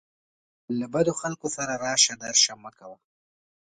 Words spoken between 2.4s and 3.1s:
مه کوه